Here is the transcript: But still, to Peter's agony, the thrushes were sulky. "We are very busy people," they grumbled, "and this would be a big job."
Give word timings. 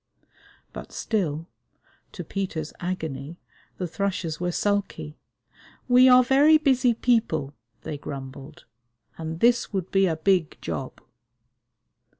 But 0.73 0.91
still, 0.91 1.45
to 2.13 2.23
Peter's 2.23 2.73
agony, 2.79 3.37
the 3.77 3.87
thrushes 3.87 4.39
were 4.39 4.51
sulky. 4.51 5.19
"We 5.87 6.09
are 6.09 6.23
very 6.23 6.57
busy 6.57 6.95
people," 6.95 7.53
they 7.83 7.99
grumbled, 7.99 8.65
"and 9.19 9.41
this 9.41 9.71
would 9.71 9.91
be 9.91 10.07
a 10.07 10.15
big 10.15 10.57
job." 10.59 11.01